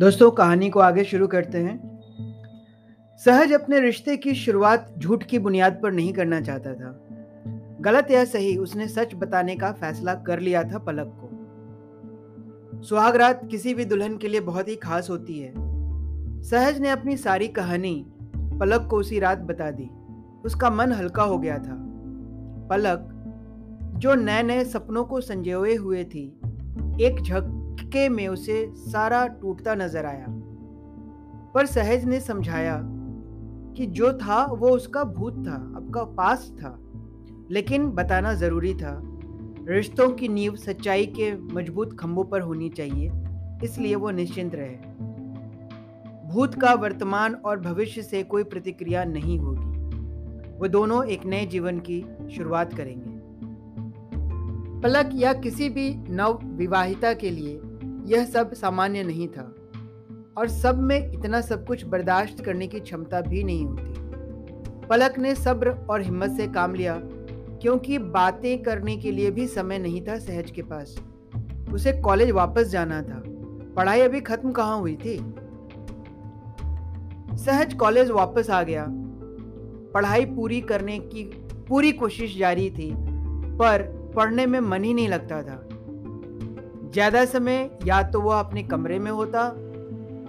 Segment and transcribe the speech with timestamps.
[0.00, 2.00] दोस्तों, कहानी को आगे शुरू करते हैं।
[3.24, 7.08] सहज अपने रिश्ते की शुरुआत झूठ की बुनियाद पर नहीं करना चाहता था।
[7.80, 11.28] गलत या सही, उसने सच बताने का फैसला कर लिया था पलक को।
[12.82, 15.52] सुहाग रात किसी भी दुल्हन के लिए बहुत ही खास होती है।
[16.42, 19.90] सहज ने अपनी सारी कहानी पलक को उसी रात बता दी।
[20.44, 21.76] उसका मन हल्का हो गया था।
[22.70, 23.08] पलक,
[23.94, 26.40] जो नए नए सपनों को संजोए हुए थी,
[27.00, 27.57] एक झक
[27.88, 30.26] झटके में उसे सारा टूटता नज़र आया।
[31.54, 32.80] पर सहज ने समझाया
[33.76, 36.78] कि जो था, वो उसका भूत था आपका पास था।
[37.50, 39.00] लेकिन बताना ज़रूरी था,
[39.68, 43.10] रिश्तों की नींव सच्चाई के मज़बूत खंभों पर होनी चाहिए,
[43.64, 44.76] इसलिए वो निश्चिंत रहे।
[46.28, 51.78] भूत का वर्तमान और भविष्य से कोई प्रतिक्रिया नहीं होगी। वो दोनों एक नए जीवन
[51.78, 52.04] की
[52.36, 53.16] शुरुआत करेंगे।
[54.80, 57.60] पलक या किसी भी नव विवाहिता के लिए
[58.08, 59.54] यह सब सामान्य नहीं था।
[60.38, 65.34] और सब में इतना सब कुछ बर्दाश्त करने की क्षमता भी नहीं होती। पलक ने
[65.34, 67.00] सब्र और हिम्मत से काम लिया,
[67.62, 70.96] क्योंकि बातें करने के लिए भी समय नहीं था सहज के पास।
[71.72, 73.22] उसे कॉलेज वापस जाना था।
[73.76, 75.16] पढ़ाई अभी खत्म कहाँ हुई थी?
[77.36, 78.86] सहज कॉलेज वापस आ गया।
[79.94, 81.22] पढ़ाई पूरी करने की
[81.68, 82.90] पूरी कोशिश जारी थी,
[83.58, 83.82] पर
[84.16, 85.68] पढ़ने में मन ही नहीं लगता था।
[86.88, 89.40] ज़्यादा समय या तो वह अपने कमरे में होता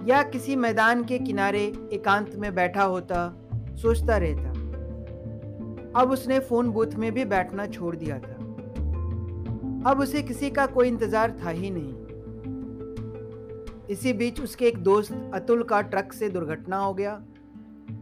[0.06, 3.28] या किसी मैदान के किनारे एकांत में बैठा होता,
[3.82, 4.50] सोचता रहता।
[6.00, 8.34] अब उसने फ़ोन बूथ में भी बैठना छोड़ दिया था।
[9.90, 11.94] अब उसे किसी का कोई इंतज़ार था ही नहीं।
[13.90, 17.14] इसी बीच उसके एक दोस्त अतुल का ट्रक से दुर्घटना हो गया।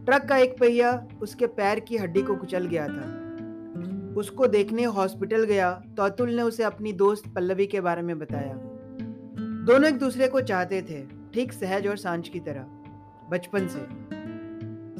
[0.05, 3.18] ट्रक का एक पहिया उसके पैर की हड्डी को कुचल गया था।
[4.19, 8.53] उसको देखने हॉस्पिटल गया तो अतुल ने उसे अपनी दोस्त पल्लवी के बारे में बताया।
[9.65, 11.01] दोनों एक दूसरे को चाहते थे,
[11.33, 12.65] ठीक सहज और साँझ की तरह,
[13.31, 13.85] बचपन से।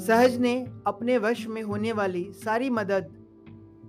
[0.06, 0.54] सहज ने
[0.88, 3.08] अपने वश में होने वाली सारी मदद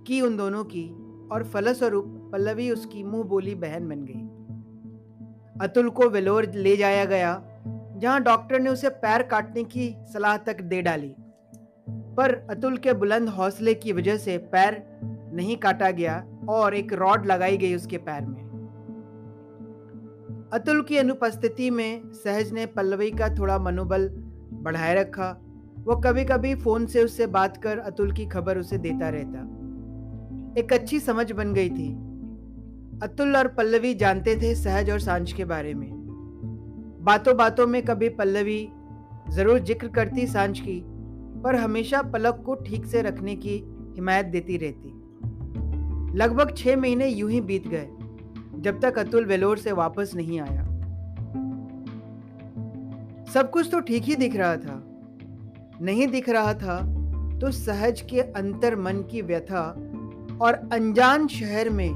[0.07, 0.87] की उन दोनों की
[1.31, 4.27] और फलस्वरूप पल्लवी उसकी मुँह बोली बहन बन गई।
[5.61, 7.41] अतुल को वेलोर ले जाया गया,
[7.97, 11.13] जहाँ डॉक्टर ने उसे पैर काटने की सलाह तक दे डाली।
[12.17, 14.73] पर अतुल के बुलंद हौसले की वजह से पैर
[15.33, 18.49] नहीं काटा गया और एक रॉड लगाई गई उसके पैर में।
[20.53, 24.09] अतुल की अनुपस्थिति में सहज ने पल्लवी का थोड़ा मनोबल
[24.63, 25.31] बढ़ाए रखा।
[25.85, 29.39] वो कभी कभी फ़ोन से उससे बात कर अतुल की खबर उसे देता रहता।
[30.59, 31.89] एक अच्छी समझ बन गई थी।
[33.03, 35.89] अतुल और पल्लवी जानते थे सहज और साँझ के बारे में।
[37.03, 38.67] बातों बातों में कभी पल्लवी
[39.29, 40.81] ज़रूर ज़िक्र करती साँझ की,
[41.43, 43.57] पर हमेशा पलक को ठीक से रखने की
[43.95, 45.00] हिमायत देती रहती।
[46.15, 47.87] लगभग छह महीने यूँ ही बीत गए,
[48.61, 50.63] जब तक अतुल वेलोर से वापस नहीं आया।
[53.33, 54.81] सब कुछ तो ठीक ही दिख रहा था।
[55.81, 56.79] नहीं दिख रहा था
[57.39, 59.63] तो सहज के अंतर मन की व्यथा
[60.41, 61.89] और अनजान शहर में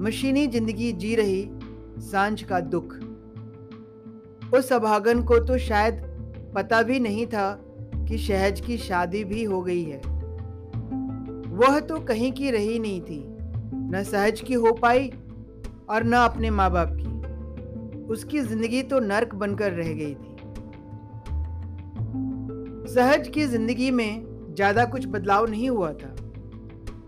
[0.00, 1.48] मशीनी ज़िंदगी जी रही
[2.02, 2.94] साँझ का दुख।
[4.54, 6.02] उस अभागन को तो शायद
[6.54, 7.52] पता भी नहीं था
[8.08, 10.00] कि शहज की शादी भी हो गई है।
[11.52, 13.24] वह तो कहीं की रही नहीं थी,
[13.90, 15.10] न सहज की हो पाई
[15.88, 17.10] और न अपने माँ बाप की।
[18.04, 20.30] उसकी ज़िंदगी तो नर्क बनकर रह गई थी।
[22.94, 26.14] सहज की ज़िंदगी में ज़्यादा कुछ बदलाव नहीं हुआ था।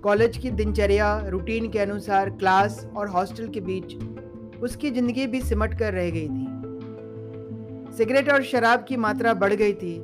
[0.03, 3.94] कॉलेज की दिनचर्या, रूटीन के अनुसार क्लास और हॉस्टल के बीच
[4.62, 6.47] उसकी ज़िंदगी भी सिमट कर रह गई थी।
[7.97, 9.99] सिगरेट और शराब की मात्रा बढ़ गई थी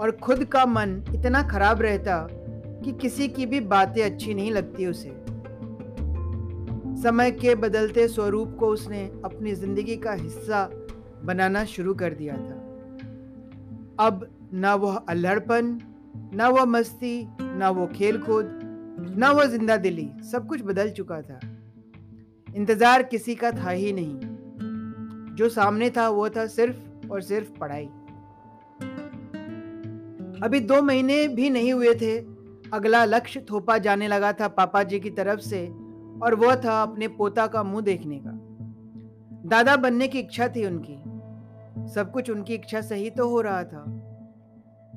[0.00, 2.16] और खुद का मन इतना खराब रहता
[2.84, 5.10] कि किसी की भी बातें अच्छी नहीं लगती उसे।
[7.02, 10.68] समय के बदलते स्वरूप को उसने अपनी ज़िंदगी का हिस्सा
[11.24, 12.56] बनाना शुरू कर दिया था।
[13.98, 15.78] अब न वह अल्हड़पन,
[16.34, 18.58] न वह मस्ती, ना वो खेल कूद
[19.18, 21.38] ना वह ज़िंदा दिली, सब कुछ बदल चुका था।
[22.48, 27.86] इंतज़ार किसी का था ही नहीं। जो सामने था वो था सिर्फ़ और सिर्फ़ पढ़ाई।
[30.42, 32.37] अभी दो महीने भी नहीं हुए थे
[32.72, 35.66] अगला लक्ष्य थोपा जाने लगा था पापा जी की तरफ़ से,
[36.22, 38.30] और वह था अपने पोता का मुँह देखने का।
[39.48, 40.96] दादा बनने की इच्छा थी उनकी।
[41.90, 43.84] सब कुछ उनकी इच्छा सही तो हो रहा था।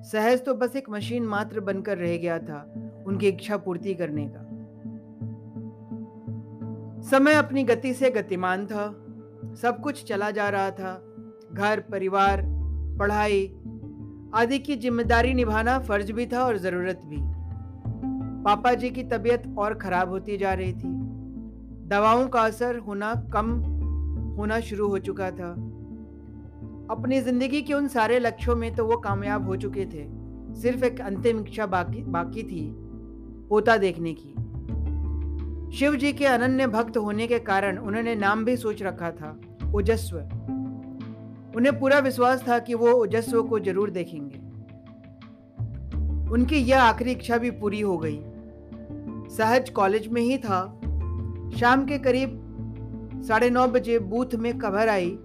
[0.03, 2.61] सहज तो बस एक मशीन मात्र बनकर रह गया था
[3.07, 4.47] उनकी इच्छा पूर्ति करने का।
[7.09, 8.87] समय अपनी गति से गतिमान था।
[9.61, 10.93] सब कुछ चला जा रहा था।
[11.53, 12.41] घर, परिवार,
[12.99, 13.47] पढ़ाई
[14.35, 17.17] आदि की ज़िम्मेदारी निभाना फ़र्ज़ भी था और ज़रूरत भी।
[18.43, 20.89] पापा जी की तबीयत और खराब होती जा रही थी।
[21.87, 23.51] दवाओं का असर होना कम
[24.37, 25.49] होना शुरू हो चुका था।
[26.91, 30.05] अपनी ज़िंदगी के उन सारे लक्ष्यों में तो वो कामयाब हो चुके थे।
[30.61, 32.63] सिर्फ़ एक अंतिम इच्छा बाकी बाकी थी
[33.49, 38.83] पोता देखने की। शिव जी के अनन्य भक्त होने के कारण उन्होंने नाम भी सोच
[38.83, 39.39] रखा था,
[39.75, 40.17] ओजस्व।
[41.57, 44.39] उन्हें पूरा विश्वास था कि वो ओजस्व को ज़रूर देखेंगे।
[46.31, 48.19] उनकी यह आखिरी इच्छा भी पूरी हो गई।
[49.37, 50.81] सहज कॉलेज में ही था।
[51.59, 52.37] शाम के करीब
[53.27, 55.17] साढ़े नौ बजे बूथ में खबर आई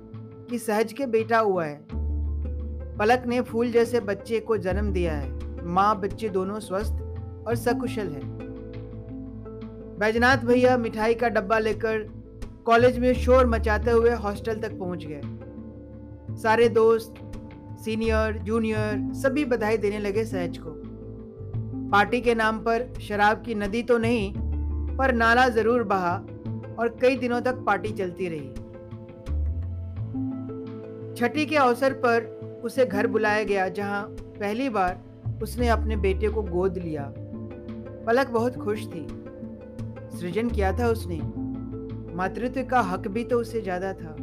[0.51, 1.87] कि सहज के बेटा हुआ है।
[2.97, 6.93] पलक ने फूल जैसे बच्चे को जन्म दिया है। माँ, बच्चे दोनों स्वस्थ
[7.49, 8.21] और सकुशल है।
[9.99, 11.99] बैजनाथ भैया मिठाई का डब्बा लेकर
[12.67, 15.21] कॉलेज में शोर मचाते हुए हॉस्टल तक पहुँच गए।
[16.37, 17.15] सारे दोस्त,
[17.85, 20.86] सीनियर, जूनियर सभी बधाई देने लगे सहज को।
[21.93, 24.33] पार्टी के नाम पर शराब की नदी तो नहीं,
[24.97, 26.15] पर नाला ज़रूर बहा
[26.79, 28.49] और कई दिनों तक पार्टी चलती रही।
[31.15, 32.25] छठी के अवसर पर
[32.65, 37.13] उसे घर बुलाया गया, जहाँ पहली बार उसने अपने बेटे को गोद लिया।
[38.07, 39.07] पलक बहुत खुश थी।
[40.19, 41.21] सृजन किया था उसने।
[42.17, 44.17] मातृत्व का हक भी तो उसे ज़्यादा था।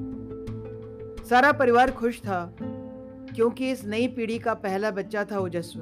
[1.29, 2.55] सारा परिवार खुश था,
[3.35, 5.79] क्योंकि इस नई पीढ़ी का पहला बच्चा था ओजस्व।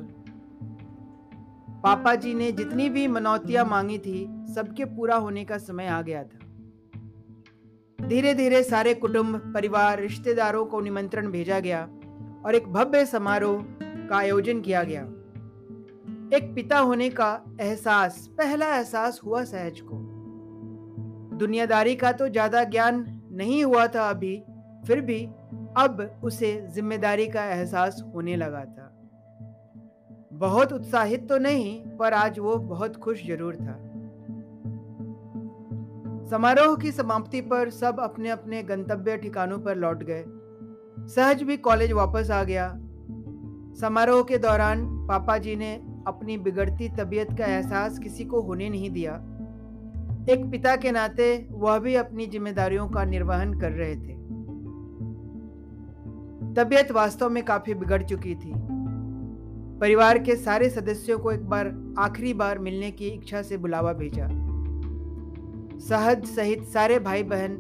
[1.84, 6.24] पापा जी ने जितनी भी मनौतियाँ मांगी थी, सबके पूरा होने का समय आ गया
[6.24, 6.40] था।
[8.00, 11.82] धीरे धीरे सारे कुटुंब, परिवार, रिश्तेदारों को निमंत्रण भेजा गया
[12.46, 13.64] और एक भव्य समारोह
[14.10, 15.02] का आयोजन किया गया।
[16.38, 17.30] एक पिता होने का
[17.62, 19.98] एहसास, पहला एहसास हुआ सहज को।
[21.38, 24.38] दुनियादारी का तो ज़्यादा ज्ञान नहीं हुआ था अभी,
[24.88, 25.24] फिर भी
[25.78, 28.81] अब उसे ज़िम्मेदारी का एहसास होने लगा था।
[30.42, 33.74] बहुत उत्साहित तो नहीं, पर आज वो बहुत खुश ज़रूर था।
[36.30, 40.24] समारोह की समाप्ति पर सब अपने अपने गंतव्य ठिकानों पर लौट गए।
[41.08, 42.68] सहज भी कॉलेज वापस आ गया।
[43.82, 45.74] समारोह के दौरान पापा जी ने
[46.08, 49.14] अपनी बिगड़ती तबीयत का एहसास किसी को होने नहीं दिया।
[50.30, 54.16] एक पिता के नाते वह भी अपनी जिम्मेदारियों का निर्वहन कर रहे थे।
[56.56, 58.54] तबीयत वास्तव में काफ़ी बिगड़ चुकी थी।
[59.82, 64.28] परिवार के सारे सदस्यों को एक बार, आखिरी बार मिलने की इच्छा से बुलावा भेजा।
[65.80, 67.56] सहज सहित सारे भाई बहन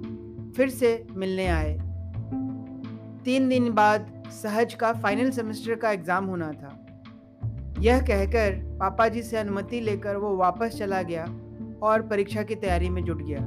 [0.55, 1.73] फिर से मिलने आए।
[3.25, 6.77] तीन दिन बाद सहज का फाइनल सेमेस्टर का एग्ज़ाम होना था।
[7.79, 11.23] यह कहकर पापा जी से अनुमति लेकर वो वापस चला गया
[11.83, 13.39] और परीक्षा की तैयारी में जुट गया।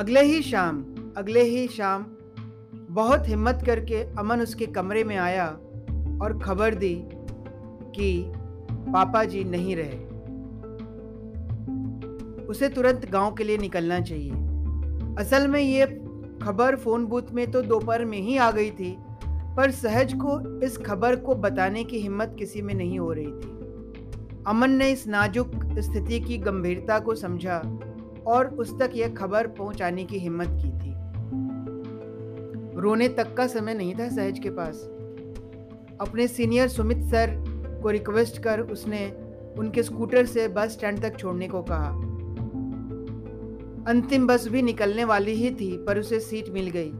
[0.00, 0.78] अगले ही शाम,
[1.16, 2.04] अगले ही शाम,
[2.90, 5.46] बहुत हिम्मत करके अमन उसके कमरे में आया
[6.22, 6.94] और खबर दी
[7.96, 8.32] कि
[8.72, 9.98] पापा जी नहीं रहे।
[12.44, 14.32] उसे तुरंत गाँव के लिए निकलना चाहिए।
[15.18, 15.86] असल में ये
[16.42, 18.96] खबर फ़ोन बूथ में तो दोपहर में ही आ गई थी,
[19.56, 23.58] पर सहज को इस खबर को बताने की हिम्मत किसी में नहीं हो रही थी।
[24.46, 27.58] अमन ने इस नाजुक स्थिति की गंभीरता को समझा
[28.26, 30.94] और उस तक यह खबर पहुँचाने की हिम्मत की थी।
[32.80, 34.88] रोने तक का समय नहीं था सहज के पास।
[36.00, 37.34] अपने सीनियर सुमित सर
[37.82, 39.06] को रिक्वेस्ट कर उसने
[39.58, 41.88] उनके स्कूटर से बस स्टैंड तक छोड़ने को कहा।
[43.90, 46.90] अंतिम बस भी निकलने वाली ही थी, पर उसे सीट मिल गई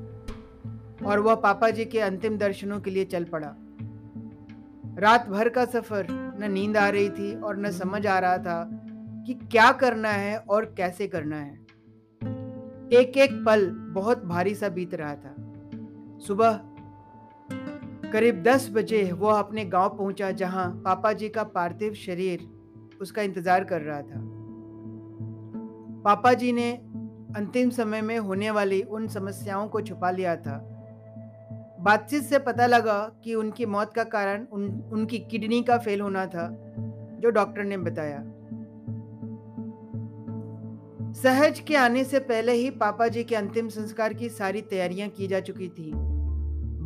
[1.07, 3.55] और वह पापा जी के अंतिम दर्शनों के लिए चल पड़ा।
[4.99, 6.07] रात भर का सफ़र,
[6.41, 8.69] न नींद आ रही थी और न समझ आ रहा था
[9.27, 11.55] कि क्या करना है और कैसे करना है।
[12.93, 15.35] एक एक पल बहुत भारी सा बीत रहा था।
[16.27, 16.61] सुबह
[18.13, 22.49] करीब दस बजे वह अपने गाँव पहुँचा जहाँ पापा जी का पार्थिव शरीर
[23.01, 24.21] उसका इंतज़ार कर रहा था।
[26.05, 26.71] पापा जी ने
[27.37, 30.59] अंतिम समय में होने वाली उन समस्याओं को छुपा लिया था।
[31.81, 36.27] बातचीत से पता लगा कि उनकी मौत का कारण उन, उनकी किडनी का फेल होना
[36.27, 36.49] था
[37.21, 38.23] जो डॉक्टर ने बताया।
[41.23, 45.27] सहज के आने से पहले ही पापा जी के अंतिम संस्कार की सारी तैयारियाँ की
[45.27, 45.91] जा चुकी थी।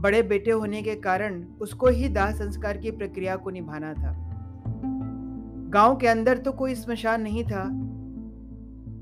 [0.04, 4.12] बड़े बेटे होने के कारण उसको ही दाह संस्कार की प्रक्रिया को निभाना था।
[5.70, 7.62] गाँव के अंदर तो कोई स्मशान नहीं था।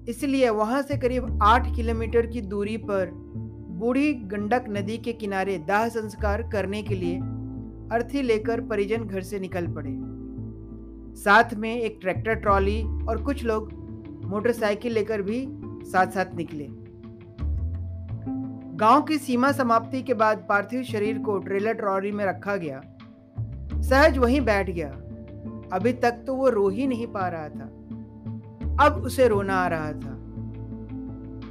[0.08, 3.10] इसलिए वहाँ से करीब आठ किलोमीटर की दूरी पर
[3.80, 7.16] बूढ़ी गंडक नदी के किनारे दाह संस्कार करने के लिए
[7.92, 9.96] अर्थी लेकर परिजन घर से निकल पड़े।
[11.20, 13.72] साथ में एक ट्रैक्टर ट्रॉली और कुछ लोग
[14.24, 15.46] मोटरसाइकिल लेकर भी
[15.90, 16.68] साथ साथ निकले।
[18.74, 22.80] गाँव की सीमा समाप्ति के बाद पार्थिव शरीर को ट्रेलर ट्रॉली में रखा गया।
[23.82, 24.88] सहज वहीं बैठ गया।
[25.72, 29.92] अभी तक तो वो रो ही नहीं पा रहा था। अब उसे रोना आ रहा
[29.92, 30.18] था।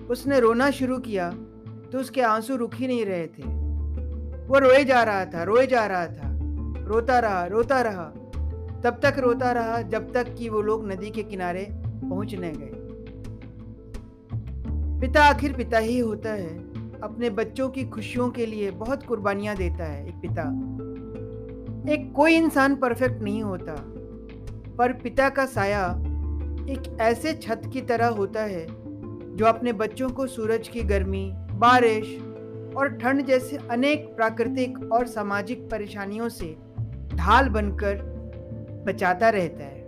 [0.10, 1.30] उसने रोना शुरू किया
[1.92, 3.44] तो उसके आँसू रुक ही नहीं रहे थे।
[4.48, 6.38] वो रोए जा रहा था, रोए जा रहा था।
[6.86, 8.04] रोता रहा रोता रहा।
[8.82, 12.72] तब तक रोता रहा जब तक कि वो लोग नदी के किनारे पहुँचने गए।
[15.02, 16.71] पिता आखिर पिता ही होता है।
[17.04, 20.44] अपने बच्चों की खुशियों के लिए बहुत कुर्बानियाँ देता है एक पिता।
[21.94, 23.76] एक कोई इंसान परफेक्ट नहीं होता,
[24.78, 25.86] पर पिता का साया
[26.70, 28.66] एक ऐसे छत की तरह होता है
[29.38, 32.18] जो अपने बच्चों को सूरज की गर्मी, बारिश
[32.78, 36.56] और ठंड जैसे अनेक प्राकृतिक और सामाजिक परेशानियों से
[37.16, 37.96] ढाल बनकर
[38.88, 39.80] बचाता रहता है।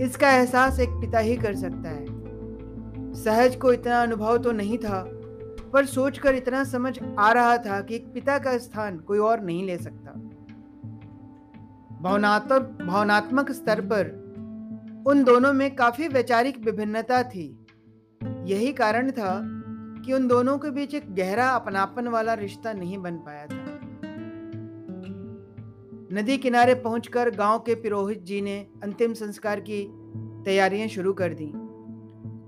[0.00, 2.06] इसका एहसास एक पिता ही कर सकता है।
[3.14, 5.15] सहज को इतना अनुभव तो नहीं था
[5.76, 9.66] पर सोचकर इतना समझ आ रहा था कि एक पिता का स्थान कोई और नहीं
[9.66, 10.12] ले सकता।
[12.02, 14.06] भावनात्मक भावनात्मक स्तर पर
[15.06, 17.66] उन दोनों में काफ़ी वैचारिक विभिन्नता थी।
[18.44, 19.40] यही कारण था
[20.06, 23.64] कि उन दोनों के बीच एक गहरा अपनापन वाला रिश्ता नहीं बन पाया था।
[26.12, 29.84] नदी किनारे पहुंचकर गाँव के पुरोहित जी ने अंतिम संस्कार की
[30.44, 31.52] तैयारियाँ शुरू कर दी।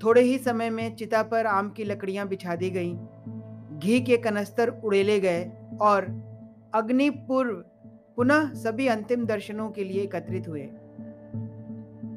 [0.04, 2.96] थोड़े ही समय में चिता पर आम की लकड़ियाँ बिछा दी गईं,
[3.78, 6.02] घी के कनस्तर उड़ेले गए और
[6.74, 7.50] अग्नि पूर्व
[8.16, 10.70] पुनः सभी अंतिम दर्शनों के लिए एकत्रित हुए।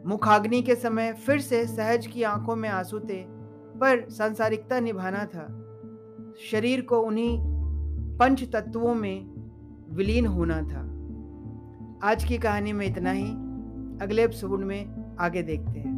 [0.05, 3.23] मुखाग्नि के समय फिर से सहज की आँखों में आँसू थे,
[3.79, 5.57] पर सांसारिकता निभाना था।
[6.51, 7.39] शरीर को उन्हीं
[8.17, 9.25] पंच तत्वों में
[9.91, 10.91] विलीन होना था।
[12.07, 13.29] आज की कहानी में इतना ही।
[14.01, 15.90] अगले एपिसोड में आगे देखते हैं।